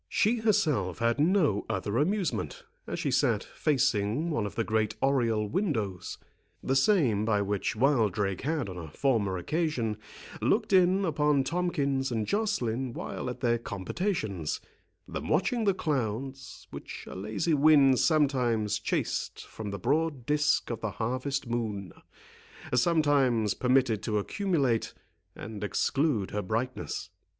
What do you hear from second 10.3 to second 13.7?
looked in upon Tomkins and Joceline while at their